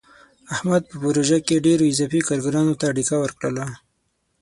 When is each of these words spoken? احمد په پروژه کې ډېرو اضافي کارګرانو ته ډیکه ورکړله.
احمد 0.53 0.83
په 0.89 0.95
پروژه 1.01 1.39
کې 1.47 1.63
ډېرو 1.65 1.83
اضافي 1.91 2.21
کارګرانو 2.29 2.73
ته 2.81 2.85
ډیکه 2.97 3.15
ورکړله. 3.19 3.65